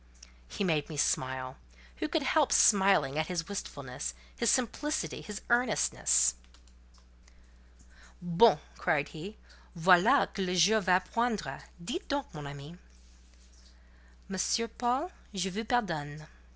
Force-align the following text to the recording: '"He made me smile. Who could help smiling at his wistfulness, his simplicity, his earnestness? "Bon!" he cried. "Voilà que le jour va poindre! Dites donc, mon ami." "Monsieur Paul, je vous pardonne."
'"He 0.57 0.63
made 0.63 0.89
me 0.89 0.97
smile. 0.97 1.57
Who 1.97 2.07
could 2.07 2.23
help 2.23 2.51
smiling 2.51 3.19
at 3.19 3.27
his 3.27 3.47
wistfulness, 3.47 4.15
his 4.35 4.49
simplicity, 4.49 5.21
his 5.21 5.43
earnestness? 5.51 6.33
"Bon!" 8.19 8.57
he 8.57 8.79
cried. 8.79 9.11
"Voilà 9.77 10.33
que 10.33 10.43
le 10.43 10.55
jour 10.55 10.81
va 10.81 11.03
poindre! 11.13 11.65
Dites 11.85 12.07
donc, 12.07 12.33
mon 12.33 12.47
ami." 12.47 12.75
"Monsieur 14.27 14.67
Paul, 14.67 15.11
je 15.35 15.51
vous 15.51 15.65
pardonne." 15.65 16.25